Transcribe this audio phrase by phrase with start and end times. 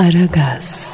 [0.00, 0.92] Aragaz.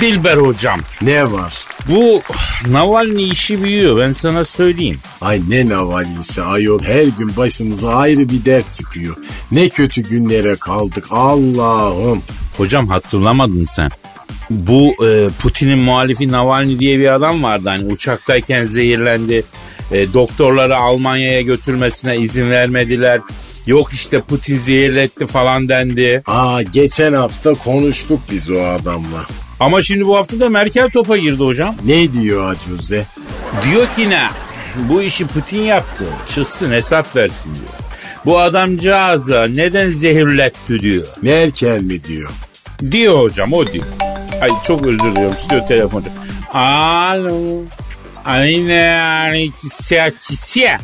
[0.00, 0.80] Dilber hocam.
[1.02, 1.54] Ne var?
[1.88, 2.22] Bu
[2.70, 4.98] Navalny işi büyüyor ben sana söyleyeyim.
[5.20, 9.16] Ay ne Navalny'si ayol her gün başımıza ayrı bir dert çıkıyor.
[9.52, 12.22] Ne kötü günlere kaldık Allah'ım.
[12.56, 13.90] Hocam hatırlamadın sen.
[14.50, 19.44] Bu e, Putin'in muhalifi Navalny diye bir adam vardı hani uçaktayken zehirlendi.
[19.92, 23.20] E, doktorları Almanya'ya götürmesine izin vermediler.
[23.68, 26.22] Yok işte Putin zehirletti falan dendi.
[26.26, 29.26] Aa geçen hafta konuştuk biz o adamla.
[29.60, 31.74] Ama şimdi bu hafta da Merkel topa girdi hocam.
[31.84, 33.06] Ne diyor Acuze?
[33.64, 34.28] Diyor ki ne?
[34.88, 36.04] Bu işi Putin yaptı.
[36.34, 37.72] Çıksın hesap versin diyor.
[38.26, 41.06] Bu adamcağıza neden zehirletti diyor.
[41.22, 42.30] Merkel mi diyor?
[42.90, 43.86] Diyor hocam o diyor.
[44.42, 46.08] Ay çok özür diliyorum istiyor telefonda.
[46.52, 47.62] Alo.
[48.24, 50.80] Ayne aleykisya kisya.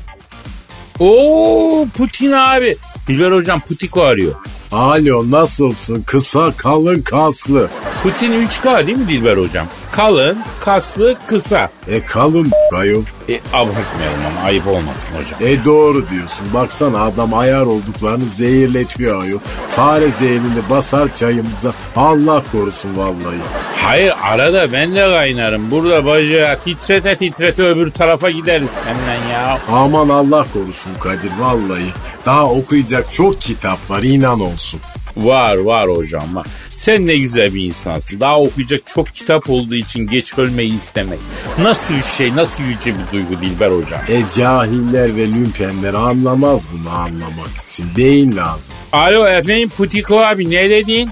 [1.00, 2.76] Oo Putin abi.
[3.08, 4.34] Dilber hocam Putiko arıyor.
[4.72, 6.02] Alo nasılsın?
[6.06, 7.68] Kısa kalın kaslı.
[8.02, 9.66] Putin 3K değil mi Dilber hocam?
[9.94, 11.70] Kalın, kaslı, kısa.
[11.88, 13.02] E kalın ayol.
[13.28, 15.40] E abartmayalım ama ayıp olmasın hocam.
[15.52, 16.46] E doğru diyorsun.
[16.54, 19.38] Baksana adam ayar olduklarını zehirletiyor ayol.
[19.68, 21.72] Fare zehrini basar çayımıza.
[21.96, 23.36] Allah korusun vallahi.
[23.76, 25.70] Hayır arada ben de kaynarım.
[25.70, 29.58] Burada bacağı titrete titrete öbür tarafa gideriz senden ya.
[29.68, 31.86] Aman Allah korusun Kadir vallahi.
[32.26, 34.80] Daha okuyacak çok kitap var inan olsun.
[35.16, 36.46] Var var hocam var.
[36.76, 38.20] Sen ne güzel bir insansın.
[38.20, 41.18] Daha okuyacak çok kitap olduğu için geç ölmeyi istemek.
[41.58, 44.00] Nasıl bir şey, nasıl yüce bir duygu Dilber hocam.
[44.08, 47.86] E cahiller ve lümpenler anlamaz bunu anlamak için.
[47.96, 48.74] Beyin lazım.
[48.92, 51.10] Alo efendim Putiko abi ne dedin?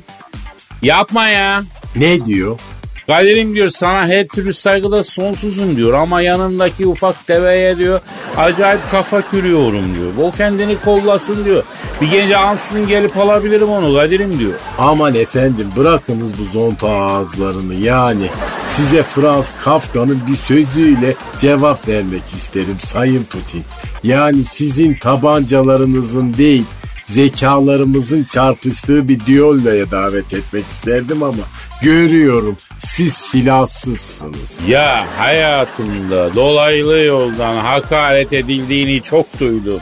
[0.83, 1.63] Yapma ya.
[1.97, 2.59] Ne diyor?
[3.07, 8.01] Kadir'im diyor sana her türlü saygıda sonsuzum diyor ama yanındaki ufak deveye diyor
[8.37, 10.29] acayip kafa kürüyorum diyor.
[10.29, 11.63] O kendini kollasın diyor.
[12.03, 14.53] Bir gece ansızın gelip alabilirim onu Kadir'im diyor.
[14.79, 18.27] Aman efendim bırakınız bu zonta ağızlarını yani.
[18.69, 23.65] Size Frans Kafka'nın bir sözüyle cevap vermek isterim Sayın Putin.
[24.03, 26.65] Yani sizin tabancalarınızın değil
[27.07, 31.43] zekalarımızın çarpıştığı bir düelloya davet etmek isterdim ama
[31.83, 34.59] görüyorum siz silahsızsınız.
[34.69, 39.81] Ya hayatımda dolaylı yoldan hakaret edildiğini çok duydum.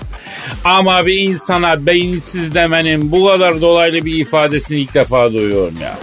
[0.64, 5.98] Ama bir insana beyinsiz demenin bu kadar dolaylı bir ifadesini ilk defa duyuyorum ya.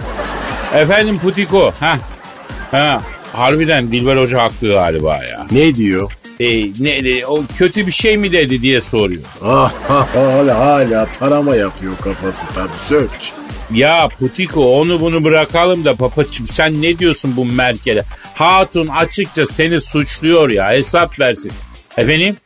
[0.80, 1.98] Efendim Putiko, ha,
[2.70, 3.02] ha,
[3.32, 5.46] harbiden Dilber Hoca haklı galiba ya.
[5.50, 6.12] Ne diyor?
[6.40, 6.46] E,
[6.80, 9.22] ne, e, o kötü bir şey mi dedi diye soruyor.
[9.44, 9.72] Ah
[10.14, 13.32] hala hala tarama yapıyor kafası tabii sökç.
[13.72, 18.04] Ya Putiko onu bunu bırakalım da papaçım sen ne diyorsun bu Merkel'e?
[18.34, 21.52] Hatun açıkça seni suçluyor ya hesap versin.
[21.96, 22.36] Efendim?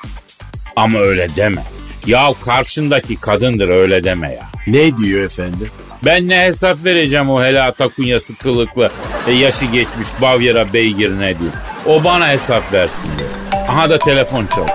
[0.77, 1.63] Ama öyle deme.
[2.07, 4.43] Ya karşındaki kadındır öyle deme ya.
[4.67, 5.71] Ne diyor efendim?
[6.05, 8.91] Ben ne hesap vereceğim o helata kunyası kılıklı
[9.27, 11.53] e, yaşı geçmiş Bavyera beygirine diyor.
[11.87, 13.31] O bana hesap versin diyor.
[13.69, 14.67] Aha da telefon çal.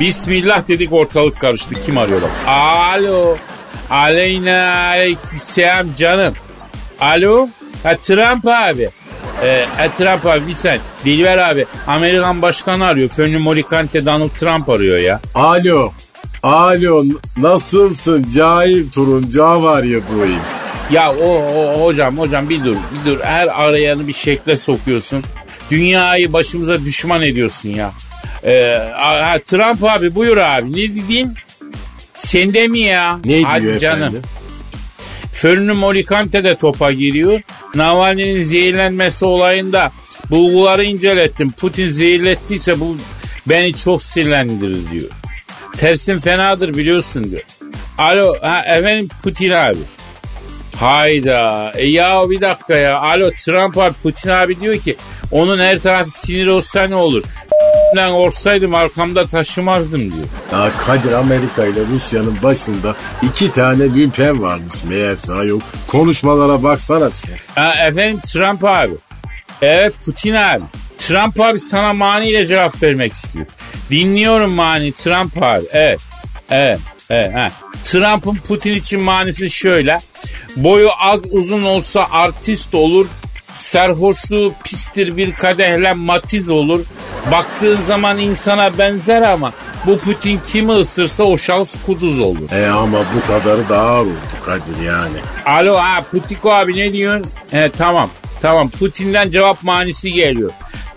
[0.00, 1.74] Bismillah dedik ortalık karıştı.
[1.86, 2.30] Kim arıyor bak?
[2.46, 3.36] Alo.
[3.90, 6.34] Aleyna aleykümselam canım.
[7.00, 7.48] Alo.
[7.82, 8.90] Ha Trump abi.
[9.42, 10.78] Ee, e, Trump abi bir sen.
[11.04, 11.64] Dilber abi.
[11.86, 13.08] Amerikan başkanı arıyor.
[13.08, 15.20] Fönlü Morikante Donald Trump arıyor ya.
[15.34, 15.92] Alo.
[16.42, 17.04] Alo
[17.36, 20.40] nasılsın cahil turuncu var ya bulayım.
[20.90, 23.20] Ya o, o hocam hocam bir dur bir dur.
[23.22, 25.22] Her arayanı bir şekle sokuyorsun.
[25.70, 27.92] Dünyayı başımıza düşman ediyorsun ya.
[28.44, 28.78] Ee,
[29.44, 31.34] Trump abi buyur abi ne diyeyim?
[32.14, 33.18] Sende mi ya?
[33.24, 33.98] Ne Hadi diyor canım.
[33.98, 34.22] efendim?
[35.32, 37.40] Fönlü Molikante de topa giriyor.
[37.74, 39.92] Navalny'nin zehirlenmesi olayında
[40.30, 41.50] bulguları incelettim.
[41.52, 42.96] Putin zehirlettiyse bu
[43.46, 45.10] beni çok sinirlendirir diyor.
[45.76, 47.42] Tersin fenadır biliyorsun diyor.
[47.98, 49.78] Alo ha, efendim Putin abi.
[50.76, 51.72] Hayda.
[51.76, 52.98] E ya bir dakika ya.
[52.98, 54.96] Alo Trump abi Putin abi diyor ki
[55.30, 57.22] onun her tarafı sinir olsa ne olur?
[57.96, 60.24] Lan olsaydım arkamda taşımazdım diyor.
[60.52, 65.62] Ya Kadir Amerika ile Rusya'nın başında iki tane lümpen varmış meğerse yok.
[65.88, 67.34] Konuşmalara baksana sen.
[67.54, 68.92] Ha, efendim Trump abi.
[69.62, 70.62] Evet Putin abi.
[70.98, 73.46] Trump abi sana maniyle cevap vermek istiyor.
[73.90, 75.64] Dinliyorum mani Trump abi.
[75.72, 76.00] Evet.
[76.50, 76.78] Evet.
[77.10, 77.34] Evet.
[77.34, 77.48] Ha.
[77.84, 80.00] Trump'ın Putin için manisi şöyle.
[80.56, 83.06] Boyu az uzun olsa artist olur.
[83.54, 86.80] Serhoşluğu pistir bir kadehle matiz olur.
[87.30, 89.52] Baktığın zaman insana benzer ama
[89.86, 92.50] bu Putin kimi ısırsa o şahıs kuduz olur.
[92.52, 94.12] E ama bu kadarı da ağır oldu
[94.44, 95.16] Kadir yani.
[95.46, 97.26] Alo ha Putiko abi ne diyorsun?
[97.50, 98.10] He tamam
[98.42, 100.50] tamam Putin'den cevap manisi geliyor.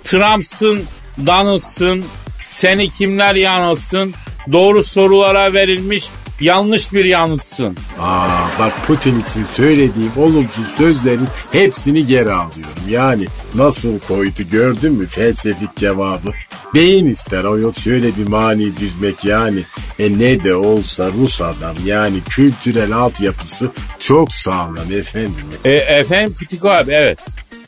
[0.03, 0.83] Trump'sın,
[1.27, 2.05] Donald'sın,
[2.45, 4.13] seni kimler yanılsın?
[4.51, 6.09] Doğru sorulara verilmiş
[6.39, 7.77] yanlış bir yanıtsın.
[7.99, 12.83] Aa bak Putin için söylediğim olumsuz sözlerin hepsini geri alıyorum.
[12.89, 16.31] Yani nasıl koydu gördün mü felsefik cevabı?
[16.73, 19.59] Beyin ister o yok şöyle bir mani düzmek yani.
[19.99, 25.45] E ne de olsa Rus adam yani kültürel altyapısı çok sağlam efendim.
[25.65, 27.19] E, efendim Putiko abi evet.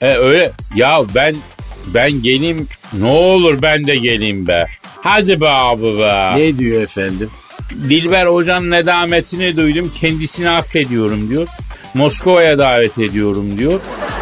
[0.02, 1.36] E, öyle ya ben
[1.94, 4.68] ben geleyim ne olur ben de geleyim be.
[5.02, 6.34] Hadi be abi be.
[6.36, 7.30] Ne diyor efendim?
[7.72, 11.48] Dilber hocanın nedametini duydum kendisini affediyorum diyor.
[11.94, 13.80] Moskova'ya davet ediyorum diyor.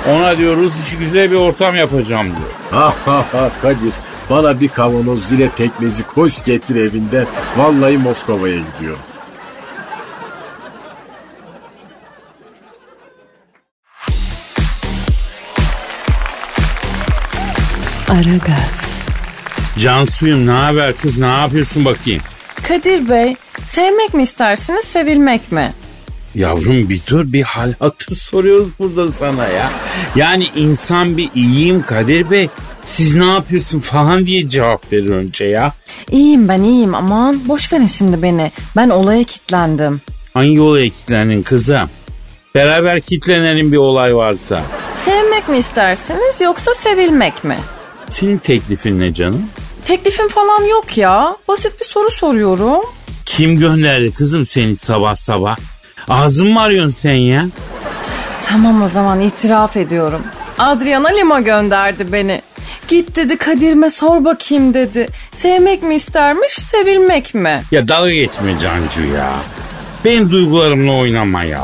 [0.10, 2.50] Ona diyor Rus işi güzel bir ortam yapacağım diyor.
[2.72, 3.94] Ha ha ha Kadir
[4.30, 7.26] bana bir kavanoz zile pekmezi koş getir evinden.
[7.58, 9.00] Vallahi Moskova'ya gidiyorum.
[18.10, 18.86] Aragaz,
[19.80, 22.22] Cansuyum ne haber kız ne yapıyorsun bakayım.
[22.68, 23.36] Kadir Bey,
[23.66, 25.72] sevmek mi istersiniz, sevilmek mi?
[26.36, 29.72] Yavrum bir dur bir hal hatır soruyoruz burada sana ya.
[30.16, 32.50] Yani insan bir iyiyim Kadir Bey.
[32.86, 35.74] Siz ne yapıyorsun falan diye cevap verir önce ya.
[36.12, 38.52] İyiyim ben iyiyim aman boş verin şimdi beni.
[38.76, 40.02] Ben olaya kilitlendim.
[40.34, 41.90] Hangi olaya kilitlendin kızım?
[42.56, 44.62] Beraber kilitlenelim bir olay varsa.
[45.06, 47.58] Sevmek mi istersiniz yoksa sevilmek mi?
[48.10, 49.50] Senin teklifin ne canım?
[49.86, 51.36] Teklifim falan yok ya.
[51.48, 52.82] Basit bir soru soruyorum.
[53.26, 55.58] Kim gönderdi kızım seni sabah sabah?
[56.10, 57.46] Ağzın mı arıyorsun sen ya?
[58.46, 60.22] Tamam o zaman itiraf ediyorum.
[60.60, 62.42] Adriana Lima gönderdi beni.
[62.88, 65.08] Git dedi Kadir'ime sor bakayım dedi.
[65.32, 67.62] Sevmek mi istermiş, sevilmek mi?
[67.72, 69.34] Ya dalga geçme Cancu ya.
[70.06, 71.64] Benim duygularımla oynama ya.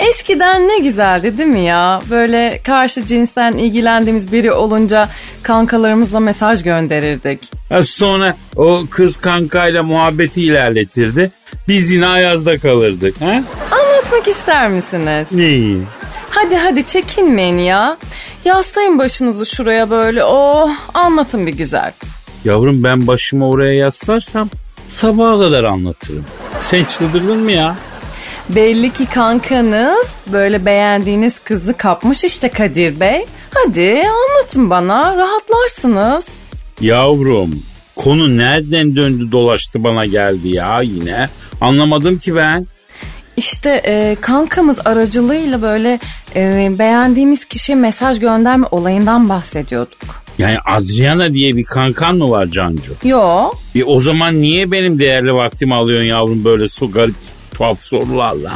[0.00, 2.02] Eskiden ne güzeldi değil mi ya?
[2.10, 5.08] Böyle karşı cinsten ilgilendiğimiz biri olunca
[5.42, 7.40] kankalarımızla mesaj gönderirdik.
[7.68, 11.30] Ha sonra o kız kankayla muhabbeti ilerletirdi.
[11.68, 13.20] Biz yine ayazda kalırdık.
[13.20, 13.42] Ha?
[13.70, 15.26] Anlatmak ister misiniz?
[15.32, 15.82] Neyi?
[16.30, 17.96] Hadi hadi çekinmeyin ya.
[18.44, 20.24] Yaslayın başınızı şuraya böyle.
[20.24, 21.92] Oh anlatın bir güzel.
[22.44, 24.48] Yavrum ben başımı oraya yaslarsam
[24.88, 26.24] sabaha kadar anlatırım.
[26.60, 27.76] Sen çıldırdın mı ya?
[28.54, 33.26] Belli ki kankanız böyle beğendiğiniz kızı kapmış işte Kadir Bey.
[33.54, 36.24] Hadi anlatın bana rahatlarsınız.
[36.80, 37.62] Yavrum
[37.96, 41.28] konu nereden döndü dolaştı bana geldi ya yine.
[41.60, 42.66] Anlamadım ki ben.
[43.36, 45.98] İşte e, kankamız aracılığıyla böyle
[46.36, 50.22] e, beğendiğimiz kişiye mesaj gönderme olayından bahsediyorduk.
[50.38, 52.92] Yani Adriana diye bir kankan mı var Cancu?
[53.04, 57.14] Yo E o zaman niye benim değerli vaktimi alıyorsun yavrum böyle su garip
[57.60, 58.52] tuhaf sorularla?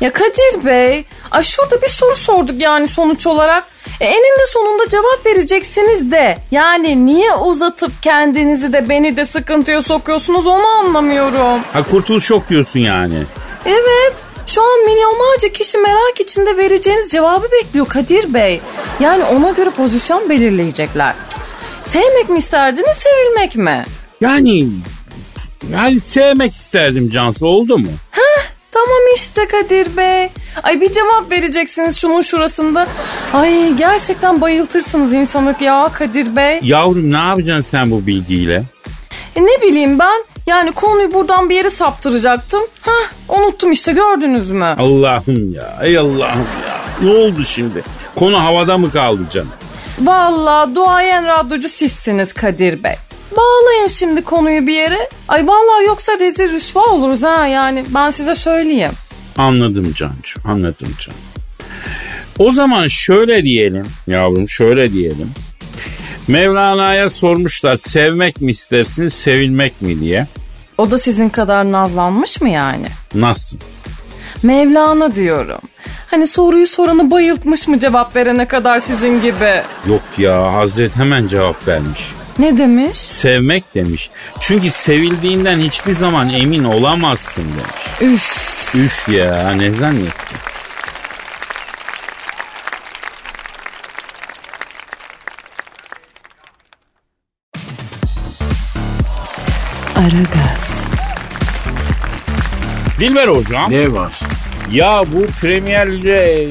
[0.00, 3.64] ya Kadir Bey ay şurada bir soru sorduk yani sonuç olarak.
[4.00, 10.46] E, eninde sonunda cevap vereceksiniz de yani niye uzatıp kendinizi de beni de sıkıntıya sokuyorsunuz
[10.46, 11.60] onu anlamıyorum.
[11.72, 13.22] Ha kurtuluş yok diyorsun yani.
[13.66, 14.14] Evet.
[14.46, 18.60] Şu an milyonlarca kişi merak içinde vereceğiniz cevabı bekliyor Kadir Bey.
[19.00, 21.14] Yani ona göre pozisyon belirleyecekler.
[21.28, 21.40] Cık.
[21.92, 23.84] Sevmek mi isterdiniz, sevilmek mi?
[24.20, 24.66] Yani
[25.72, 27.88] yani sevmek isterdim Cansu oldu mu?
[28.72, 30.28] Tamam işte Kadir Bey.
[30.62, 32.86] Ay bir cevap vereceksiniz şunun şurasında.
[33.32, 36.60] Ay gerçekten bayıltırsınız insanı ya Kadir Bey.
[36.62, 38.62] Yavrum ne yapacaksın sen bu bilgiyle?
[39.36, 42.62] E ne bileyim ben yani konuyu buradan bir yere saptıracaktım.
[42.80, 44.64] Hah unuttum işte gördünüz mü?
[44.78, 46.80] Allah'ım ya ey Allah'ım ya.
[47.02, 47.82] Ne oldu şimdi?
[48.16, 49.48] Konu havada mı kaldı canım?
[50.00, 52.94] Vallahi duayen radyocu sizsiniz Kadir Bey.
[53.36, 55.08] Bağlayın şimdi konuyu bir yere.
[55.28, 58.92] Ay vallahi yoksa rezil rüsva oluruz ha yani ben size söyleyeyim.
[59.38, 61.14] Anladım Cancu anladım Can.
[62.38, 65.30] O zaman şöyle diyelim yavrum şöyle diyelim.
[66.28, 70.26] Mevlana'ya sormuşlar sevmek mi istersin sevilmek mi diye.
[70.78, 72.86] O da sizin kadar nazlanmış mı yani?
[73.14, 73.58] Nasıl?
[74.42, 75.60] Mevlana diyorum.
[76.10, 79.62] Hani soruyu soranı bayıltmış mı cevap verene kadar sizin gibi?
[79.88, 82.00] Yok ya Hazret hemen cevap vermiş.
[82.38, 82.98] Ne demiş?
[82.98, 84.10] Sevmek demiş.
[84.40, 88.14] Çünkü sevildiğinden hiçbir zaman emin olamazsın demiş.
[88.14, 88.74] Üf.
[88.74, 90.38] Üf ya ne zannettin?
[99.96, 100.74] Aragaz.
[103.00, 103.70] Dilber hocam.
[103.70, 104.20] Ne var?
[104.72, 105.92] Ya bu Premier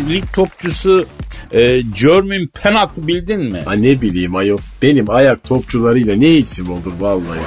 [0.09, 1.07] Lig topçusu
[1.53, 3.59] e, Jermaine Pennant'ı bildin mi?
[3.65, 4.57] Ha ne bileyim ayol.
[4.81, 7.39] Benim ayak topçularıyla ne isim olur vallahi.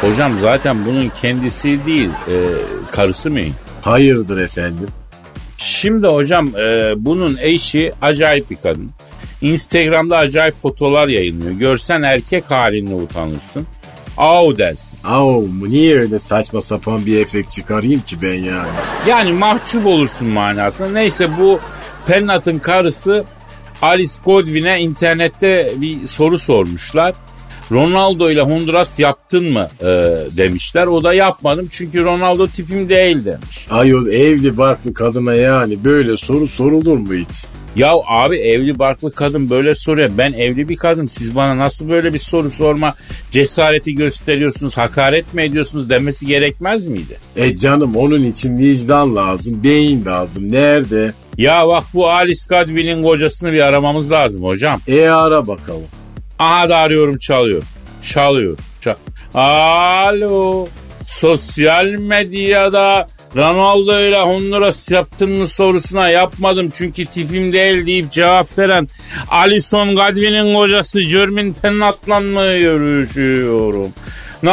[0.00, 2.34] Hocam zaten bunun kendisi değil e,
[2.90, 3.40] karısı mı?
[3.82, 4.88] Hayırdır efendim?
[5.58, 8.90] Şimdi hocam e, bunun eşi acayip bir kadın.
[9.42, 11.52] Instagram'da acayip fotolar yayınlıyor.
[11.52, 13.66] Görsen erkek haline utanırsın.
[14.16, 14.98] Au dersin.
[15.04, 18.68] Au mu niye öyle saçma sapan bir efekt çıkarayım ki ben yani?
[19.08, 20.88] Yani mahcup olursun manasında.
[20.88, 21.60] Neyse bu
[22.06, 23.24] Pennant'ın karısı
[23.82, 27.14] Alice Godwin'e internette bir soru sormuşlar.
[27.72, 29.86] Ronaldo ile Honduras yaptın mı e,
[30.36, 30.86] demişler.
[30.86, 33.66] O da yapmadım çünkü Ronaldo tipim değil demiş.
[33.70, 37.46] Ayol evli barklı kadına yani böyle soru sorulur mu hiç?
[37.76, 40.10] Ya abi evli barklı kadın böyle soruyor.
[40.18, 41.06] Ben evli bir kadın.
[41.06, 42.94] Siz bana nasıl böyle bir soru sorma
[43.30, 47.18] cesareti gösteriyorsunuz, hakaret mi ediyorsunuz demesi gerekmez miydi?
[47.36, 50.52] E canım onun için vicdan lazım, beyin lazım.
[50.52, 51.12] Nerede?
[51.38, 54.80] Ya bak bu Alice Godwin'in kocasını bir aramamız lazım hocam.
[54.88, 55.82] E ara bakalım.
[56.40, 57.62] Aha da arıyorum çalıyor.
[58.02, 58.58] Çalıyor.
[58.80, 58.94] Çal
[59.34, 60.66] Alo.
[61.08, 63.06] Sosyal medyada
[63.36, 68.88] Ronaldo ile Honduras yaptın mı sorusuna yapmadım çünkü tipim değil deyip cevap veren
[69.30, 73.92] Alison Godwin'in kocası Jermin Pennant'la mı görüşüyorum?
[74.42, 74.50] Ne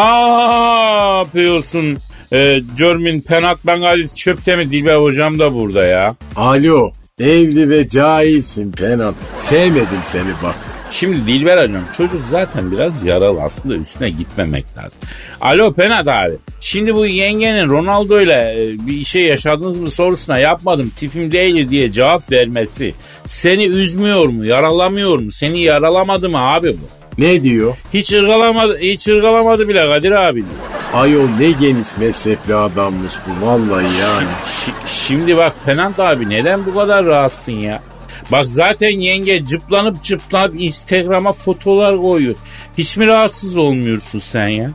[1.18, 1.98] yapıyorsun?
[2.34, 6.16] Ee, Jermin Pennant ben gayet çöpte mi Dilber hocam da burada ya.
[6.36, 9.16] Alo, evli ve cahilsin Penat.
[9.40, 10.77] Sevmedim seni bak.
[10.92, 15.00] Şimdi Dilber hocam çocuk zaten biraz yaralı aslında üstüne gitmemek lazım.
[15.42, 18.56] Alo Penat abi şimdi bu yengenin Ronaldo ile
[18.88, 22.94] bir şey yaşadınız mı sorusuna yapmadım tipim değil diye cevap vermesi
[23.26, 26.88] seni üzmüyor mu yaralamıyor mu seni yaralamadı mı abi bu?
[27.22, 27.76] Ne diyor?
[27.94, 30.48] Hiç ırgalamadı, hiç ırgalamadı bile Kadir abi diyor.
[30.94, 34.28] Ayol ne geniş meslekli adammış bu vallahi yani.
[34.46, 37.82] Şi- şimdi bak Penant abi neden bu kadar rahatsın ya?
[38.32, 42.36] Bak zaten yenge cıplanıp cıplanıp Instagram'a fotolar koyuyor.
[42.78, 44.72] Hiç mi rahatsız olmuyorsun sen ya?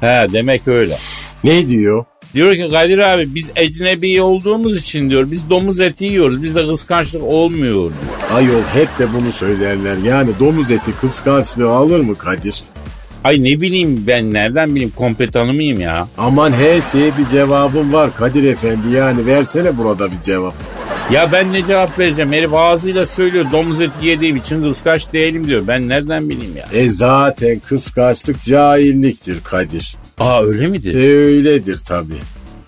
[0.00, 0.96] He demek öyle.
[1.44, 2.04] Ne diyor?
[2.34, 6.42] Diyor ki Kadir abi biz ecnebi olduğumuz için diyor biz domuz eti yiyoruz.
[6.42, 7.92] Bizde kıskançlık olmuyor diyor.
[8.34, 9.96] Ayol hep de bunu söylerler.
[9.96, 12.62] Yani domuz eti kıskançlığı alır mı Kadir?
[13.24, 16.08] Ay ne bileyim ben nereden bileyim kompetanı mıyım ya?
[16.18, 20.54] Aman her şeye bir cevabım var Kadir Efendi yani versene burada bir cevap.
[21.10, 22.32] Ya ben ne cevap vereceğim?
[22.32, 25.62] Herif ağzıyla söylüyor domuz eti yediğim için kıskanç değilim diyor.
[25.68, 26.66] Ben nereden bileyim ya?
[26.72, 29.96] E zaten kıskançlık cahilliktir Kadir.
[30.18, 30.94] Aa öyle midir?
[30.94, 32.14] E öyledir tabi.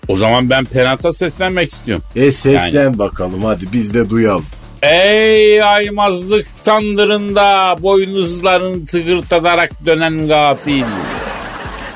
[0.07, 2.03] O zaman ben Penat'a seslenmek istiyorum.
[2.15, 4.45] E seslen bakalım hadi biz de duyalım.
[4.81, 10.83] Ey aymazlık tandırında boynuzlarını tıkırtatarak dönen gafil.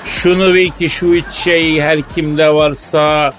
[0.06, 3.34] Şunu bil ki şu üç şey her kimde varsa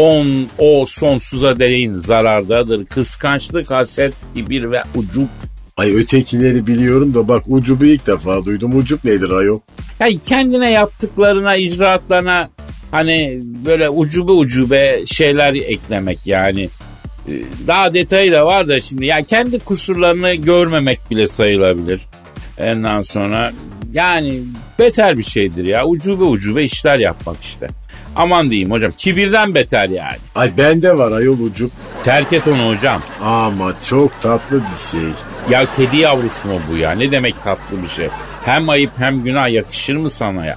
[0.00, 2.86] on o sonsuza değin zarardadır.
[2.86, 5.28] Kıskançlık, haset, kibir ve ucup.
[5.76, 8.78] Ay ötekileri biliyorum da bak ucubu ilk defa duydum.
[8.78, 9.60] Ucup nedir ayol?
[10.00, 12.50] Yani kendine yaptıklarına, icraatlarına
[12.90, 16.68] hani böyle ucube ucube şeyler eklemek yani.
[17.28, 17.32] Ee,
[17.66, 19.06] Daha detayı da var da şimdi.
[19.06, 22.00] Yani kendi kusurlarını görmemek bile sayılabilir.
[22.58, 23.52] Ondan sonra
[23.92, 24.40] yani
[24.78, 25.86] beter bir şeydir ya.
[25.86, 27.66] Ucube ucube işler yapmak işte.
[28.16, 30.16] Aman diyeyim hocam kibirden beter yani.
[30.34, 31.70] Ay bende var ayol ucup.
[32.04, 33.02] Terk et onu hocam.
[33.24, 35.08] Ama çok tatlı bir şey.
[35.50, 36.90] Ya kedi yavrusu mu bu ya?
[36.92, 38.08] Ne demek tatlı bir şey?
[38.44, 40.56] Hem ayıp hem günah yakışır mı sana ya?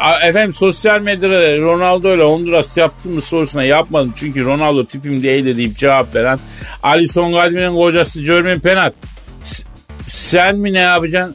[0.00, 4.12] A- efendim sosyal medyada Ronaldo ile Honduras yaptın mı sorusuna yapmadım.
[4.16, 6.38] Çünkü Ronaldo tipim değil deyip cevap veren
[6.82, 8.94] Alison Godwin'in kocası Jermaine Penat.
[9.44, 9.64] S-
[10.06, 11.34] sen mi ne yapacaksın?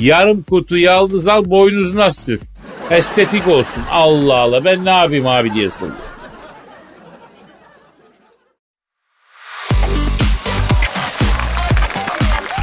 [0.00, 2.40] Yarım kutu yaldız al boynuzuna sür.
[2.90, 3.82] Estetik olsun.
[3.90, 5.96] Allah Allah ben ne yapayım abi diye soruyor.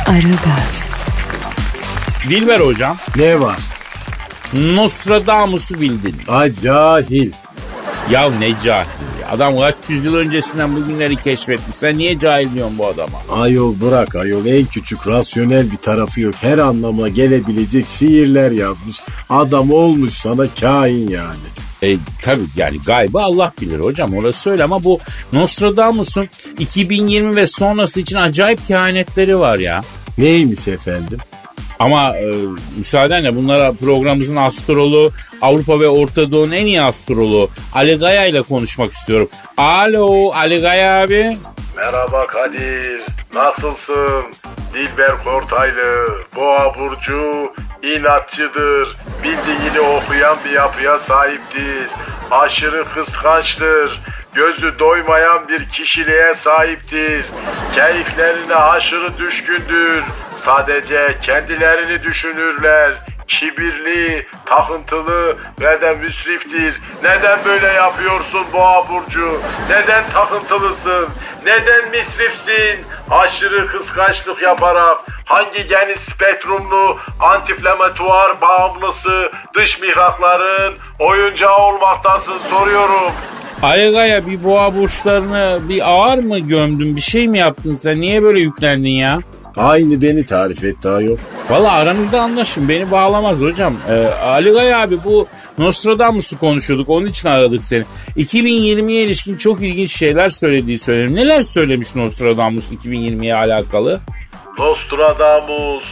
[0.07, 0.93] Aragaz,
[2.29, 3.57] Dilber hocam Ne var?
[4.53, 6.15] Nostradamus'u bildin.
[6.27, 7.31] Ay cahil.
[8.09, 8.87] Ya ne cahil.
[9.33, 11.77] Adam kaç yüzyıl öncesinden bugünleri keşfetmiş.
[11.77, 13.17] Sen niye cahil diyorsun bu adama?
[13.31, 16.35] Ayol bırak ayol en küçük rasyonel bir tarafı yok.
[16.41, 19.01] Her anlama gelebilecek sihirler yazmış.
[19.29, 21.45] Adam olmuş sana kain yani.
[21.83, 24.99] E, tabii yani gaybı Allah bilir hocam orası öyle ama bu
[25.33, 29.83] Nostradamus'un 2020 ve sonrası için acayip kehanetleri var ya.
[30.17, 31.19] Neymiş efendim?
[31.83, 32.25] Ama e,
[32.77, 35.11] müsaadenle bunlara programımızın astroloğu
[35.41, 39.29] Avrupa ve Orta Doğu'nun en iyi astroloğu Ali Gaya ile konuşmak istiyorum.
[39.57, 41.37] Alo Ali Gaya abi.
[41.77, 43.01] Merhaba Kadir.
[43.35, 44.23] Nasılsın?
[44.73, 48.97] Dilber Kortaylı, Boğa Burcu, inatçıdır.
[49.23, 51.89] Bildiğini okuyan bir yapıya sahiptir.
[52.31, 54.01] Aşırı kıskançtır.
[54.33, 57.25] Gözü doymayan bir kişiliğe sahiptir.
[57.75, 60.03] Keyiflerine aşırı düşkündür.
[60.45, 62.93] Sadece kendilerini düşünürler.
[63.27, 66.81] Kibirli, takıntılı ve de müsriftir.
[67.03, 69.41] Neden böyle yapıyorsun Boğa Burcu?
[69.69, 71.07] Neden takıntılısın?
[71.45, 72.85] Neden müsrifsin?
[73.12, 83.12] Aşırı kıskançlık yaparak hangi geniş spektrumlu antiflamatuar bağımlısı dış mihrakların oyuncağı olmaktasın soruyorum.
[83.62, 88.23] Ali Gaya bir boğa burçlarını bir ağır mı gömdün bir şey mi yaptın sen niye
[88.23, 89.19] böyle yüklendin ya?
[89.57, 91.17] Aynı beni tarif etti ayol.
[91.50, 93.74] Valla aranızda anlaşın beni bağlamaz hocam.
[93.89, 93.93] Ee,
[94.24, 97.83] Ali Gaya abi bu Nostradamus'u konuşuyorduk onun için aradık seni.
[98.17, 101.15] 2020'ye ilişkin çok ilginç şeyler söylediği söylerim.
[101.15, 104.00] Neler söylemiş Nostradamus 2020'ye alakalı?
[104.60, 105.83] Nostradamus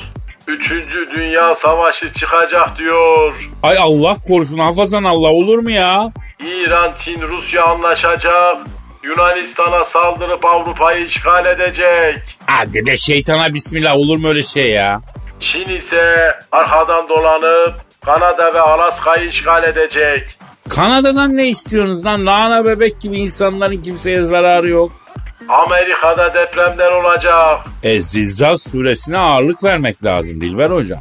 [0.47, 0.71] 3.
[1.15, 3.33] Dünya Savaşı çıkacak diyor.
[3.63, 6.11] Ay Allah korusun hafazan Allah olur mu ya?
[6.39, 8.57] İran, Çin, Rusya anlaşacak.
[9.03, 12.17] Yunanistan'a saldırıp Avrupa'yı işgal edecek.
[12.45, 15.01] Hadi be şeytana bismillah olur mu öyle şey ya?
[15.39, 17.73] Çin ise arkadan dolanıp
[18.05, 20.37] Kanada ve Alaska'yı işgal edecek.
[20.69, 22.25] Kanada'dan ne istiyorsunuz lan?
[22.25, 24.91] Lahana bebek gibi insanların kimseye zararı yok.
[25.49, 27.59] Amerika'da depremler olacak.
[27.83, 30.99] E Zilzal suresine ağırlık vermek lazım Dilber hocam.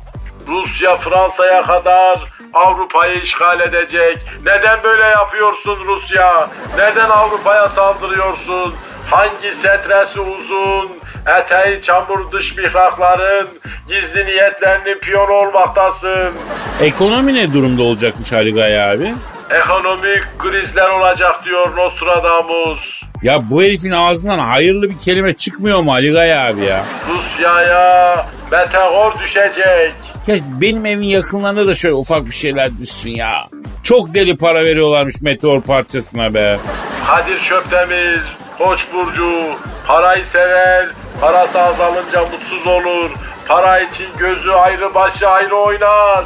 [0.48, 2.20] Rusya Fransa'ya kadar
[2.54, 4.18] Avrupa'yı işgal edecek.
[4.46, 6.50] Neden böyle yapıyorsun Rusya?
[6.78, 8.74] Neden Avrupa'ya saldırıyorsun?
[9.10, 10.90] Hangi setresi uzun,
[11.26, 13.48] eteği çamur dış mihrakların
[13.88, 16.32] gizli niyetlerinin piyonu olmaktasın.
[16.80, 19.14] Ekonomi ne durumda olacakmış Ali Gaya abi?
[19.50, 23.02] Ekonomik krizler olacak diyor Nostradamus.
[23.22, 26.84] Ya bu herifin ağzından hayırlı bir kelime çıkmıyor mu Ali Gaya abi ya?
[27.08, 29.92] Rusya'ya meteor düşecek.
[30.26, 33.46] Ya benim evin yakınlarında da şöyle ufak bir şeyler düşsün ya.
[33.82, 36.58] Çok deli para veriyorlarmış meteor parçasına be.
[37.06, 38.20] Kadir Çöptemir,
[38.58, 39.42] Koç burcu,
[39.86, 40.88] parayı sever,
[41.20, 43.10] parası azalınca mutsuz olur.
[43.48, 46.24] Para için gözü ayrı başı ayrı oynar.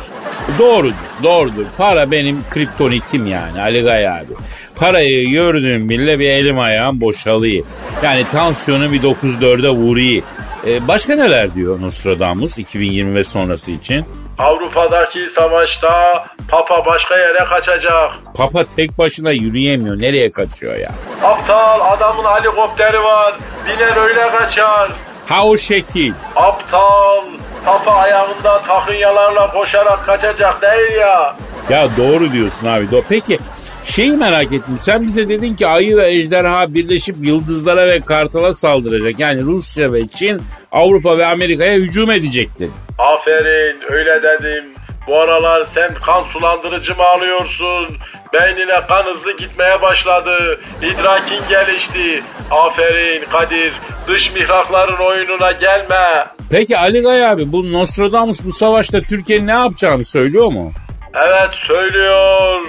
[0.59, 1.65] Doğrudur, doğrudur.
[1.79, 4.33] Para benim kriptonitim yani Ali Gaya abi.
[4.76, 7.66] Parayı gördüğüm bile bir elim ayağım boşalıyor.
[8.02, 10.23] Yani tansiyonu bir 9-4'e vuruyor.
[10.66, 14.04] Ee, başka neler diyor Nostradamus 2020 ve sonrası için?
[14.38, 18.11] Avrupa'daki savaşta Papa başka yere kaçacak.
[18.35, 19.99] Papa tek başına yürüyemiyor.
[20.00, 20.90] Nereye kaçıyor ya?
[21.23, 23.35] Aptal adamın helikopteri var.
[23.66, 24.90] Biner öyle kaçar.
[25.26, 26.13] Ha o şekil.
[26.37, 27.23] Aptal.
[27.65, 31.37] Papa ayağında takınyalarla koşarak kaçacak değil ya.
[31.71, 32.91] Ya doğru diyorsun abi.
[32.91, 33.04] Doğru.
[33.08, 33.39] Peki
[33.84, 34.76] şeyi merak ettim.
[34.78, 39.20] Sen bize dedin ki ayı ve ejderha birleşip yıldızlara ve kartala saldıracak.
[39.20, 40.42] Yani Rusya ve Çin
[40.73, 42.73] Avrupa ve Amerika'ya hücum edecek dedin.
[42.99, 44.64] Aferin öyle dedim.
[45.06, 47.97] Bu aralar sen kan sulandırıcı mı alıyorsun?
[48.32, 50.60] Beynine kan hızlı gitmeye başladı.
[50.82, 52.23] İdrakin gelişti.
[52.50, 53.73] Aferin Kadir.
[54.08, 56.26] Dış mihrakların oyununa gelme.
[56.50, 60.73] Peki Ali Gay abi bu Nostradamus bu savaşta Türkiye'nin ne yapacağını söylüyor mu?
[61.14, 62.60] Evet söylüyor.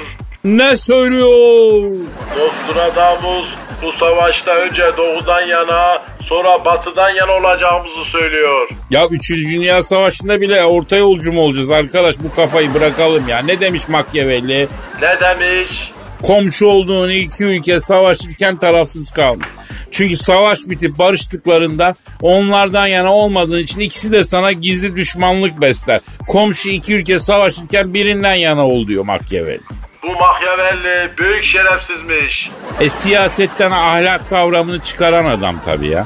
[0.46, 1.92] Ne söylüyor?
[2.38, 3.48] Nostradamus
[3.84, 8.70] bu savaşta önce doğudan yana sonra batıdan yana olacağımızı söylüyor.
[8.90, 9.30] Ya 3.
[9.32, 13.40] Dünya Savaşı'nda bile orta yolcu mu olacağız arkadaş bu kafayı bırakalım ya.
[13.40, 14.68] Ne demiş Machiavelli?
[15.02, 15.92] Ne demiş?
[16.24, 19.48] Komşu olduğun iki ülke savaşırken tarafsız kalmış.
[19.92, 26.02] Çünkü savaş bitip barıştıklarında onlardan yana olmadığın için ikisi de sana gizli düşmanlık besler.
[26.28, 29.85] Komşu iki ülke savaşırken birinden yana ol diyor Machiavelli.
[30.08, 32.50] Bu Machiavelli büyük şerefsizmiş.
[32.80, 36.06] E siyasetten ahlak kavramını çıkaran adam tabii ya.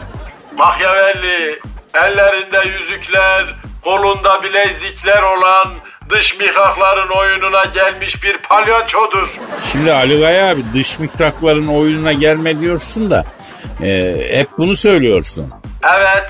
[0.58, 1.60] Machiavelli
[1.94, 3.46] ellerinde yüzükler,
[3.84, 5.68] kolunda bilezikler olan
[6.10, 9.28] dış mihrakların oyununa gelmiş bir palyaçodur.
[9.72, 13.26] Şimdi Ali Gaya abi dış mikrakların oyununa gelme diyorsun da
[13.84, 15.54] e, hep bunu söylüyorsun.
[15.98, 16.30] Evet,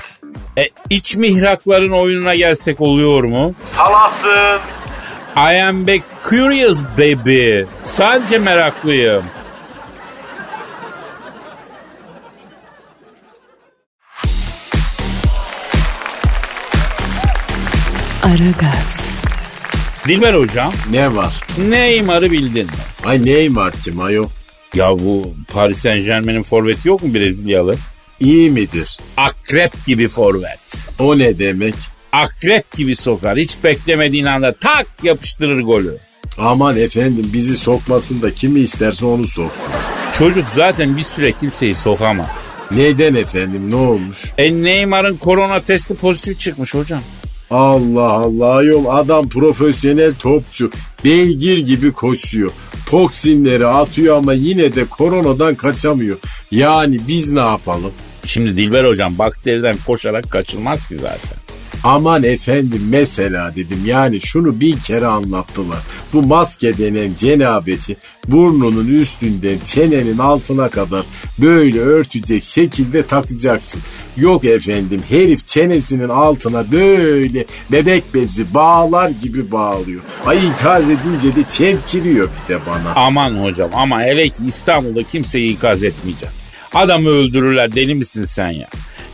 [0.58, 3.54] E, iç mihrakların oyununa gelsek oluyor mu?
[3.76, 4.60] salasın.
[5.40, 7.64] I am back curious baby.
[7.82, 9.24] Sadece meraklıyım.
[18.22, 19.00] Aragaz,
[20.08, 21.40] Dilber hocam Ne var?
[21.68, 22.72] Neymar'ı bildin mi?
[23.04, 24.28] Ay Neymar kim ayol?
[24.74, 27.76] Ya bu Paris Saint Germain'in forveti yok mu Brezilyalı?
[28.20, 28.98] İyi midir?
[29.16, 30.88] Akrep gibi forvet.
[30.98, 31.74] O ne demek?
[32.12, 33.38] Akrep gibi sokar.
[33.38, 35.96] Hiç beklemediğin anda tak yapıştırır golü.
[36.38, 39.72] Aman efendim bizi sokmasın da kimi isterse onu soksun.
[40.12, 42.52] Çocuk zaten bir süre kimseyi sokamaz.
[42.70, 44.24] Neden efendim ne olmuş?
[44.38, 47.00] E Neymar'ın korona testi pozitif çıkmış hocam.
[47.50, 50.70] Allah Allah ayol adam profesyonel topçu.
[51.04, 52.50] Beygir gibi koşuyor.
[52.86, 56.16] Toksinleri atıyor ama yine de koronadan kaçamıyor.
[56.50, 57.92] Yani biz ne yapalım?
[58.24, 61.49] Şimdi Dilber hocam bakteriden koşarak kaçılmaz ki zaten.
[61.84, 65.78] Aman efendim mesela dedim yani şunu bin kere anlattılar.
[66.12, 67.96] Bu maske denen cenabeti
[68.28, 71.02] burnunun üstünden çenenin altına kadar
[71.38, 73.80] böyle örtecek şekilde takacaksın.
[74.16, 80.02] Yok efendim herif çenesinin altına böyle bebek bezi bağlar gibi bağlıyor.
[80.26, 82.92] Ay ikaz edince de çemkiriyor bir de bana.
[82.94, 86.34] Aman hocam ama hele ki İstanbul'da kimseyi ikaz etmeyeceğim.
[86.74, 88.68] Adamı öldürürler deli misin sen ya?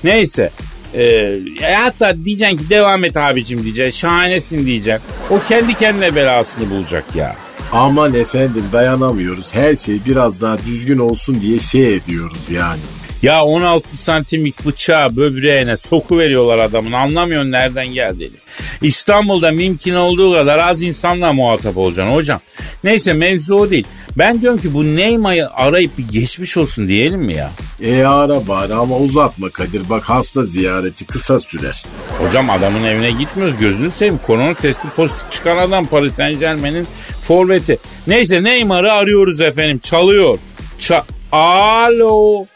[0.05, 0.51] Neyse
[0.97, 1.39] ee,
[1.77, 4.01] hatta diyeceksin ki devam et abicim diyeceksin.
[4.01, 5.03] Şahanesin diyeceksin.
[5.31, 7.37] O kendi kendine belasını bulacak ya.
[7.73, 9.55] Aman efendim dayanamıyoruz.
[9.55, 12.81] Her şey biraz daha düzgün olsun diye şey ediyoruz yani.
[13.23, 18.37] Ya 16 santimlik bıçağı böbreğine soku veriyorlar adamın anlamıyorsun nereden geldiğini.
[18.83, 22.41] İstanbul'da mümkün olduğu kadar az insanla muhatap olacaksın hocam.
[22.85, 23.87] Neyse mevzu o değil.
[24.19, 27.51] Ben diyorum ki bu Neymar'ı arayıp bir geçmiş olsun diyelim mi ya?
[27.83, 29.83] E ara bari ama uzatma Kadir.
[29.91, 31.85] Bak hasta ziyareti kısa sürer.
[32.19, 34.21] Hocam adamın evine gitmiyoruz gözünü seveyim.
[34.27, 36.87] Korona testi pozitif çıkan adam Paris Saint Germain'in
[37.23, 37.79] forveti.
[38.07, 40.39] Neyse Neymar'ı arıyoruz efendim çalıyor.
[40.81, 42.47] Ça Alo.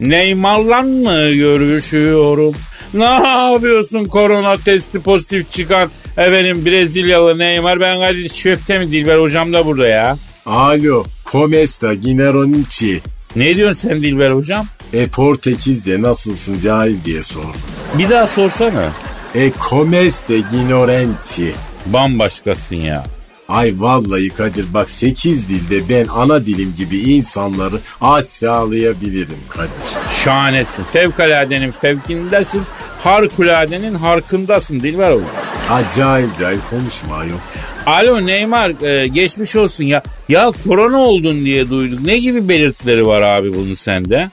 [0.00, 2.54] Neymar'la mı görüşüyorum?
[2.94, 7.80] Ne yapıyorsun korona testi pozitif çıkan efendim Brezilyalı Neymar?
[7.80, 10.16] Ben Kadir Şöpte mi Dilber hocam da burada ya.
[10.46, 13.00] Alo, Comesta Gineronici.
[13.36, 14.66] Ne diyorsun sen Dilber hocam?
[14.92, 17.54] E Portekizce nasılsın cahil diye sordum.
[17.98, 18.92] Bir daha sorsana.
[19.34, 21.54] E Comeste Ginorenti.
[21.86, 23.04] Bambaşkasın ya.
[23.52, 30.14] Ay vallahi Kadir bak 8 dilde ben ana dilim gibi insanları aşağılayabilirim Kadir.
[30.24, 30.84] Şahanesin.
[30.84, 32.62] Fevkaladenin fevkindesin.
[33.04, 35.24] Harikuladenin harkındasın Dilber oğlum.
[35.70, 37.40] Acayip cahil konuşma yok.
[37.86, 40.02] Alo Neymar e, geçmiş olsun ya.
[40.28, 42.00] Ya korona oldun diye duyduk.
[42.00, 44.30] Ne gibi belirtileri var abi bunun sende?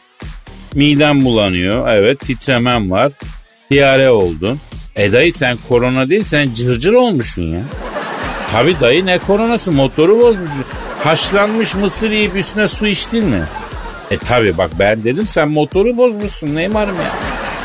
[0.76, 1.88] Midem bulanıyor.
[1.90, 3.12] Evet titremem var.
[3.72, 4.60] Diyare oldun.
[4.96, 7.62] E dayı sen korona değil sen cırcır olmuşsun ya.
[8.52, 10.66] Tabi dayı ne koronası motoru bozmuşsun.
[11.04, 13.44] Haşlanmış mısır yiyip üstüne su içtin mi?
[14.12, 17.12] E tabi bak ben dedim sen motoru bozmuşsun Neymar'ım ya.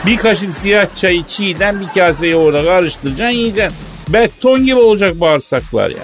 [0.06, 3.76] Bir kaşık siyah çayı çiğden bir kase yoğurda karıştıracaksın yiyeceksin.
[4.08, 5.96] Beton gibi olacak bağırsaklar ya.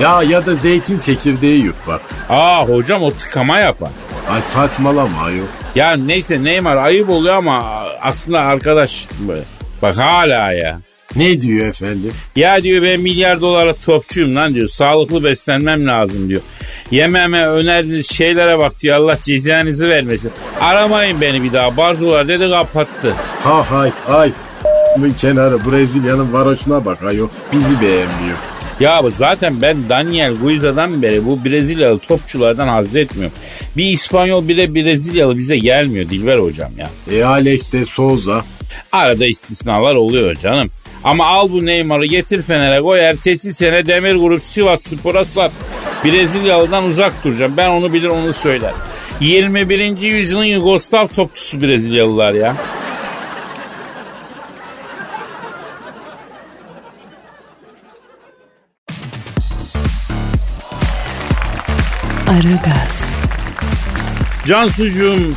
[0.00, 2.00] Ya ya da zeytin çekirdeği yut bak.
[2.28, 3.90] Aa hocam o tıkama yapar.
[4.30, 5.48] Ay saçmalama yok.
[5.74, 7.62] Ya neyse Neymar ayıp oluyor ama
[8.02, 9.08] aslında arkadaş
[9.82, 10.80] bak hala ya.
[11.18, 12.12] Ne diyor efendim?
[12.36, 14.68] Ya diyor ben milyar dolara topçuyum lan diyor.
[14.68, 16.40] Sağlıklı beslenmem lazım diyor.
[16.90, 18.96] Yememe önerdiğiniz şeylere bak diyor.
[18.96, 20.32] Allah cezanızı vermesin.
[20.60, 21.76] Aramayın beni bir daha.
[21.76, 23.14] Barzolar dedi kapattı.
[23.42, 24.32] Ha hay ay.
[24.96, 27.28] Bu kenarı Brezilya'nın varoşuna bak ayo.
[27.52, 28.36] Bizi beğenmiyor.
[28.80, 33.36] Ya zaten ben Daniel Guiza'dan beri bu Brezilyalı topçulardan haz etmiyorum.
[33.76, 36.90] Bir İspanyol bir de Brezilyalı bize gelmiyor Dilber hocam ya.
[37.12, 38.44] E Alex de Souza.
[38.92, 40.70] Arada istisnalar oluyor canım.
[41.04, 45.52] Ama al bu Neymar'ı getir Fener'e koy ertesi sene Demir Grup Sivas Spor'a sat.
[46.04, 47.54] Brezilyalı'dan uzak duracağım.
[47.56, 48.72] Ben onu bilir onu söyler.
[49.20, 50.00] 21.
[50.00, 52.56] yüzyılın Yugoslav topçusu Brezilyalılar ya.
[62.28, 63.04] Aragaz,
[64.46, 65.34] Cansucuğum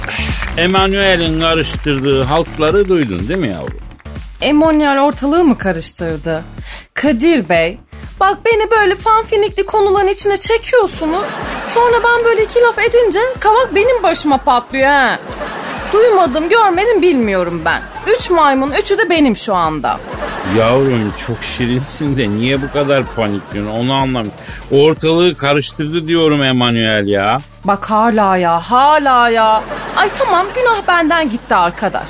[0.57, 3.90] Emanuel'in karıştırdığı halkları duydun değil mi yavrum?
[4.41, 6.43] Emmanuel ortalığı mı karıştırdı?
[6.93, 7.79] Kadir Bey,
[8.19, 11.25] bak beni böyle fanfinikli konuların içine çekiyorsunuz.
[11.73, 15.19] Sonra ben böyle iki laf edince kavak benim başıma patlıyor ha.
[15.93, 17.81] Duymadım, görmedim, bilmiyorum ben.
[18.17, 19.99] Üç maymun, üçü de benim şu anda.
[20.57, 24.31] Yavrum çok şirinsin de niye bu kadar panikliyorsun onu anlamıyorum.
[24.71, 27.37] Ortalığı karıştırdı diyorum Emanuel ya.
[27.63, 29.63] Bak hala ya, hala ya.
[29.97, 32.09] Ay tamam, günah benden gitti arkadaş.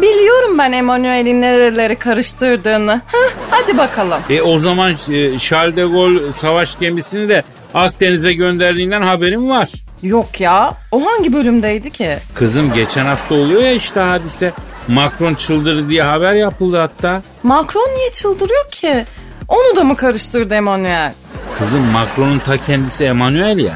[0.00, 3.00] Biliyorum ben Emanuel'in nereleri karıştırdığını.
[3.06, 4.20] Heh, hadi bakalım.
[4.30, 7.42] E o zaman e, Charles de Gaulle savaş gemisini de
[7.74, 9.68] Akdeniz'e gönderdiğinden haberim var.
[10.02, 12.16] Yok ya, o hangi bölümdeydi ki?
[12.34, 14.52] Kızım geçen hafta oluyor ya işte hadise.
[14.88, 17.22] Macron çıldırdı diye haber yapıldı hatta.
[17.42, 19.04] Macron niye çıldırıyor ki?
[19.48, 21.12] Onu da mı karıştırdı Emanuel?
[21.58, 23.74] Kızım Macron'un ta kendisi Emanuel ya.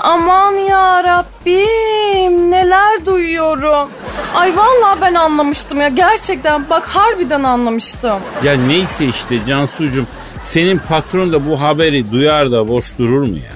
[0.00, 3.88] Aman ya Rabbim neler duyuyorum.
[4.34, 8.20] Ay vallahi ben anlamıştım ya gerçekten bak harbiden anlamıştım.
[8.44, 10.06] Ya neyse işte Cansucuğum
[10.42, 13.52] senin patron da bu haberi duyar da boş durur mu ya?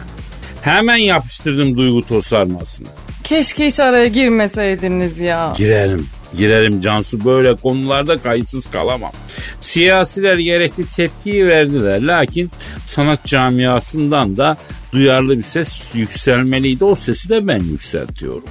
[0.63, 2.89] Hemen yapıştırdım duygu tosarmasını.
[3.25, 5.53] Keşke hiç araya girmeseydiniz ya.
[5.57, 6.07] Girerim.
[6.37, 9.13] Girerim Cansu böyle konularda kayıtsız kalamam.
[9.61, 12.03] Siyasiler gerekli tepkiyi verdiler.
[12.03, 12.51] Lakin
[12.85, 14.57] sanat camiasından da
[14.93, 16.85] duyarlı bir ses yükselmeliydi.
[16.85, 18.49] O sesi de ben yükseltiyorum.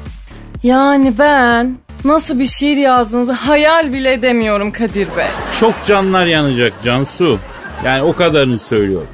[0.63, 5.27] Yani ben nasıl bir şiir yazdığınızı hayal bile edemiyorum Kadir Bey.
[5.59, 7.39] Çok canlar yanacak Cansu.
[7.85, 9.07] Yani o kadarını söylüyorum.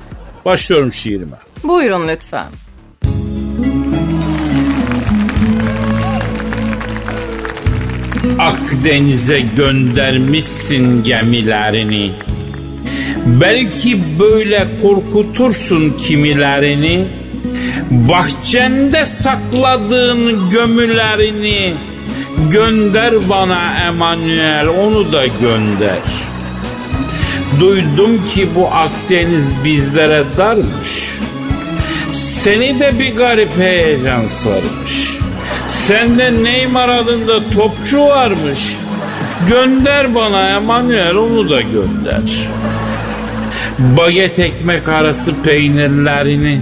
[0.45, 1.35] Başlıyorum şiirime.
[1.63, 2.45] Buyurun lütfen.
[8.39, 12.11] Akdeniz'e göndermişsin gemilerini.
[13.25, 17.05] Belki böyle korkutursun kimilerini.
[17.91, 21.73] Bahçende sakladığın gömülerini
[22.49, 25.99] gönder bana Emanuel onu da gönder.
[27.59, 31.19] Duydum ki bu Akdeniz bizlere darmış.
[32.13, 35.17] Seni de bir garip heyecan sarmış.
[35.67, 38.59] Sende Neymar adında topçu varmış.
[39.47, 42.49] Gönder bana Emanuel onu da gönder.
[43.79, 46.61] Baget ekmek arası peynirlerini,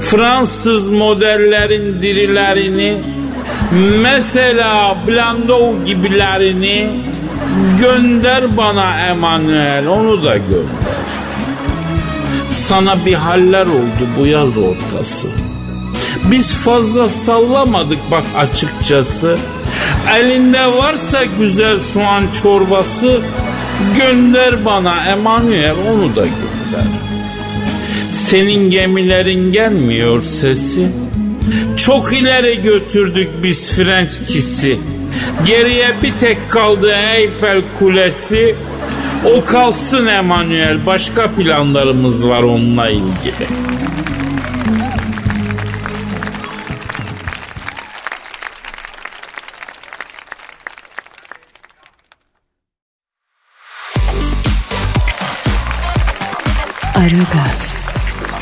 [0.00, 3.00] Fransız modellerin dirilerini,
[3.72, 6.90] mesela Blandov gibilerini
[7.80, 10.96] gönder bana Emanuel onu da gönder.
[12.48, 15.28] Sana bir haller oldu bu yaz ortası.
[16.30, 19.38] Biz fazla sallamadık bak açıkçası.
[20.14, 23.20] Elinde varsa güzel soğan çorbası
[23.98, 26.86] gönder bana Emanuel onu da gönder.
[28.10, 30.88] Senin gemilerin gelmiyor sesi.
[31.76, 34.12] Çok ileri götürdük biz French.
[35.46, 38.54] Geriye bir tek kaldı Eyfel Kulesi.
[39.24, 40.86] O kalsın Emanuel.
[40.86, 43.46] Başka planlarımız var onunla ilgili.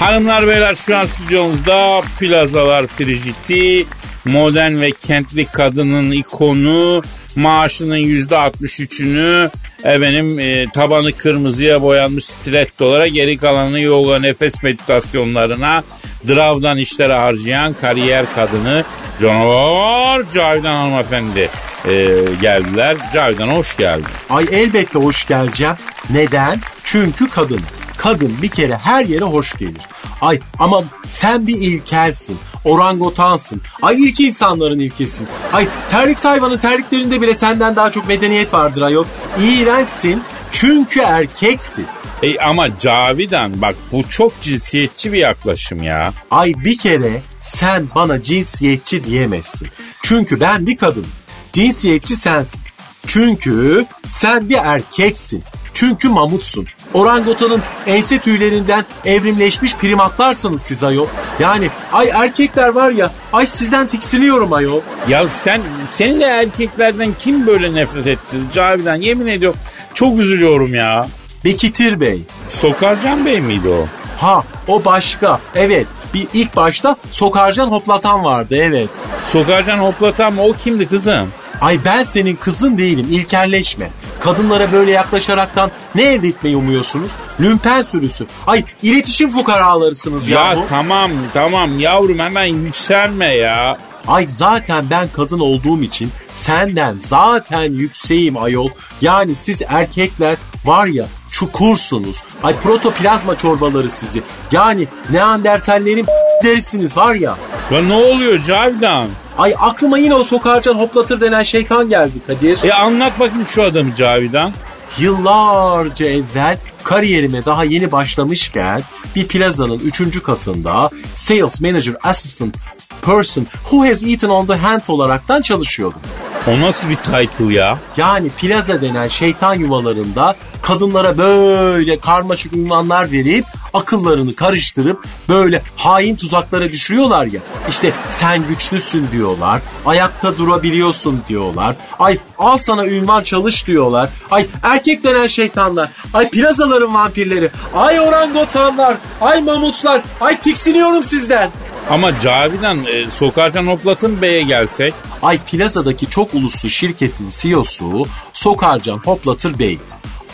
[0.04, 3.86] Hanımlar beyler şu an stüdyomuzda plazalar frijiti,
[4.24, 7.02] modern ve kentli kadının ikonu,
[7.36, 9.50] maaşının yüzde 63'ünü
[9.84, 15.82] efendim e, tabanı kırmızıya boyanmış stilettolara geri kalanını yoga nefes meditasyonlarına
[16.28, 18.84] dravdan işlere harcayan kariyer kadını
[19.22, 21.50] canavar Cavidan hanımefendi
[21.88, 21.92] e,
[22.40, 22.96] geldiler.
[23.14, 24.06] Cavidan hoş geldin.
[24.30, 25.76] Ay elbette hoş geleceğim.
[26.10, 26.60] Neden?
[26.84, 27.60] Çünkü kadın.
[28.04, 29.82] Kadın bir kere her yere hoş gelir.
[30.20, 32.38] Ay ama sen bir ilkelsin.
[32.64, 33.62] Orangotansın.
[33.82, 35.26] Ay ilk insanların ilkesin.
[35.52, 39.04] Ay terlik hayvanın terliklerinde bile senden daha çok medeniyet vardır ayol.
[39.40, 41.86] İğrençsin çünkü erkeksin.
[42.22, 46.12] E, ama Cavidan bak bu çok cinsiyetçi bir yaklaşım ya.
[46.30, 49.68] Ay bir kere sen bana cinsiyetçi diyemezsin.
[50.02, 51.10] Çünkü ben bir kadınım.
[51.52, 52.60] Cinsiyetçi sensin.
[53.06, 55.42] Çünkü sen bir erkeksin.
[55.74, 56.66] Çünkü mamutsun.
[56.94, 61.06] Orangutanın ense tüylerinden evrimleşmiş primatlarsınız siz ayol.
[61.40, 64.80] Yani ay erkekler var ya ay sizden tiksiniyorum ayol.
[65.08, 69.58] Ya sen seninle erkeklerden kim böyle nefret etti Cavidan yemin ediyorum
[69.94, 71.06] çok üzülüyorum ya.
[71.44, 72.22] Bekitir Bey.
[72.48, 73.86] Sokarcan Bey miydi o?
[74.20, 75.40] Ha o başka.
[75.54, 78.90] Evet bir ilk başta Sokarcan hoplatan vardı evet.
[79.26, 81.28] Sokarcan hoplatan mı o kimdi kızım?
[81.64, 83.90] Ay ben senin kızın değilim ilkelleşme.
[84.20, 87.12] Kadınlara böyle yaklaşaraktan ne elde etmeyi umuyorsunuz?
[87.40, 88.26] Lümpen sürüsü.
[88.46, 90.40] Ay iletişim fukaralarısınız ya.
[90.54, 93.78] Ya tamam tamam yavrum hemen yükselme ya.
[94.08, 98.68] Ay zaten ben kadın olduğum için senden zaten yükseğim ayol.
[99.00, 102.22] Yani siz erkekler var ya çukursunuz.
[102.42, 104.22] Ay protoplazma çorbaları sizi.
[104.52, 106.06] Yani Neandertallerin
[106.42, 107.36] derisiniz var ya.
[107.70, 109.08] Ya ne oluyor Cavidan?
[109.38, 112.58] Ay aklıma yine o sokarcan hoplatır denen şeytan geldi Kadir.
[112.64, 114.52] E anlat bakayım şu adamı Cavidan.
[114.98, 118.82] Yıllarca evvel kariyerime daha yeni başlamışken
[119.16, 122.56] bir plazanın üçüncü katında Sales Manager Assistant
[123.02, 126.00] Person Who Has Eaten on the Hand olaraktan çalışıyordum.
[126.48, 127.78] O nasıl bir title ya?
[127.96, 136.72] Yani plaza denen şeytan yuvalarında kadınlara böyle karmaşık ünvanlar verip akıllarını karıştırıp böyle hain tuzaklara
[136.72, 137.40] düşürüyorlar ya.
[137.68, 139.60] İşte sen güçlüsün diyorlar.
[139.86, 141.76] Ayakta durabiliyorsun diyorlar.
[141.98, 144.10] Ay al sana ünvan çalış diyorlar.
[144.30, 145.90] Ay erkek denen şeytanlar.
[146.14, 147.50] Ay plazaların vampirleri.
[147.74, 148.96] Ay orangotanlar.
[149.20, 150.02] Ay mamutlar.
[150.20, 151.50] Ay tiksiniyorum sizden.
[151.90, 154.94] Ama Cavidan e, Sokarcan Hoplat'ın Bey'e gelsek.
[155.22, 159.78] Ay plazadaki çok uluslu şirketin CEO'su Sokarcan Hoplatır Bey.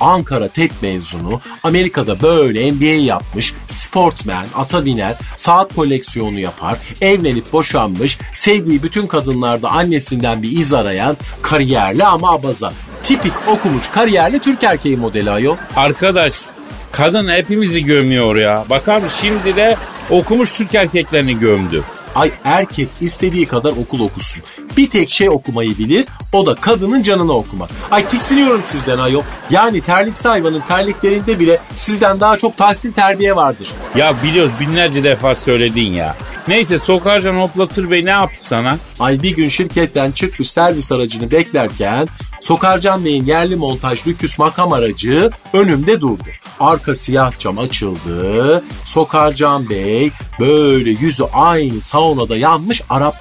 [0.01, 8.19] Ankara TED mezunu, Amerika'da böyle MBA yapmış, sportman, ata biner, saat koleksiyonu yapar, evlenip boşanmış,
[8.35, 12.73] sevdiği bütün kadınlarda annesinden bir iz arayan, kariyerli ama abaza.
[13.03, 15.57] Tipik okumuş kariyerli Türk erkeği modeli ayol.
[15.77, 16.35] Arkadaş
[16.93, 18.65] kadın hepimizi gömüyor ya.
[18.71, 19.77] Bak abi şimdi de
[20.11, 21.83] okumuş Türk erkeklerini gömdü.
[22.15, 24.43] Ay erkek istediği kadar okul okusun.
[24.77, 27.71] Bir tek şey okumayı bilir o da kadının canını okumak.
[27.91, 29.23] Ay tiksiniyorum sizden ayol.
[29.51, 33.69] Yani terlik hayvanın terliklerinde bile sizden daha çok tahsil terbiye vardır.
[33.97, 36.17] Ya biliyoruz binlerce defa söyledin ya.
[36.49, 38.79] Neyse Sokarcan Hoplatır Bey ne yaptı sana?
[39.01, 42.09] Ay bir gün şirketten çıkmış servis aracını beklerken
[42.41, 46.23] Sokarcan Bey'in yerli montaj lüküs makam aracı önümde durdu.
[46.61, 48.65] Arka siyah cam açıldı.
[48.87, 53.17] Sokarcan Bey böyle yüzü aynı saunada yanmış Arap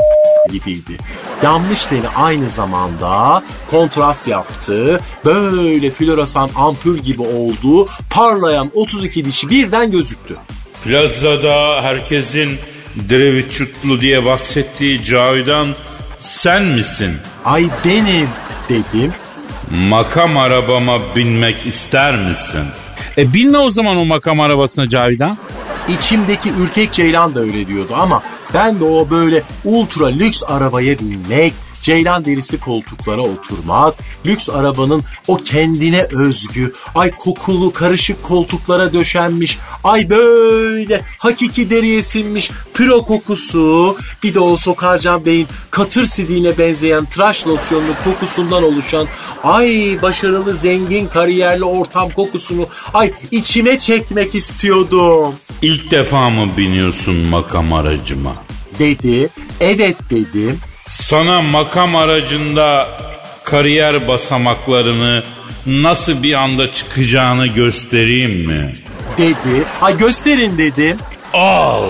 [0.52, 0.98] gibiydi.
[1.44, 5.02] Yanmış teni aynı zamanda kontrast yaptı.
[5.26, 7.88] Böyle floresan ampul gibi oldu.
[8.10, 10.36] Parlayan 32 dişi birden gözüktü.
[10.84, 12.58] Plazada herkesin
[13.10, 15.76] Drevitçutlu diye bahsettiği Cavidan
[16.20, 17.12] sen misin?
[17.46, 18.28] Ay benim
[18.70, 19.14] dedim.
[19.90, 22.66] Makam arabama binmek ister misin?
[23.18, 25.38] E binme o zaman o makam arabasına Cavidan.
[25.90, 31.54] İçimdeki ürkek ceylan da öyle diyordu ama ben de o böyle ultra lüks arabaya binmek,
[31.90, 40.10] ceylan derisi koltuklara oturmak, lüks arabanın o kendine özgü, ay kokulu karışık koltuklara döşenmiş, ay
[40.10, 47.48] böyle hakiki deriye sinmiş püro kokusu, bir de o Sokarcan Bey'in katır sidiğine benzeyen tıraş
[47.48, 49.08] losyonlu kokusundan oluşan
[49.44, 55.36] ay başarılı zengin kariyerli ortam kokusunu ay içime çekmek istiyordum.
[55.62, 58.34] İlk defa mı biniyorsun makam aracıma?
[58.80, 60.60] Dedi, evet dedim.
[60.90, 62.88] Sana makam aracında
[63.44, 65.24] kariyer basamaklarını
[65.66, 68.74] nasıl bir anda çıkacağını göstereyim mi?
[69.18, 70.98] Dedi, ay gösterin dedim.
[71.34, 71.84] Al,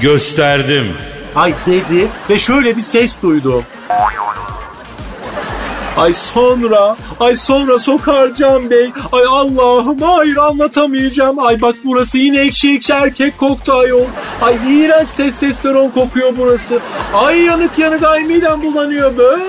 [0.00, 0.96] gösterdim.
[1.34, 3.64] Ay dedi ve şöyle bir ses duydum.
[5.98, 11.38] Ay sonra, ay sonra Sokarcan Bey, ay Allah'ım hayır anlatamayacağım.
[11.38, 14.04] Ay bak burası yine ekşi ekşi erkek koktu ayol.
[14.42, 16.78] Ay iğrenç testosteron kokuyor burası.
[17.14, 19.44] Ay yanık yanık ay midem bulanıyor böyle.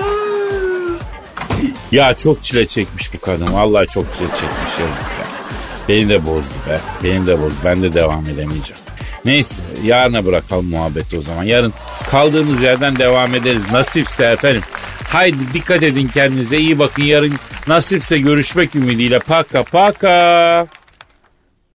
[1.92, 3.52] Ya çok çile çekmiş bu kadın.
[3.52, 5.26] Vallahi çok çile çekmiş yazık ya.
[5.88, 6.80] Beni de bozdu be.
[7.04, 7.54] Beni de bozdu.
[7.64, 8.82] Ben de devam edemeyeceğim.
[9.24, 11.42] Neyse yarına bırakalım muhabbeti o zaman.
[11.44, 11.72] Yarın
[12.10, 13.62] kaldığımız yerden devam ederiz.
[13.72, 14.62] Nasipse efendim.
[15.12, 17.02] Haydi dikkat edin kendinize iyi bakın.
[17.02, 17.34] Yarın
[17.68, 19.18] nasipse görüşmek ümidiyle.
[19.18, 20.66] Paka paka.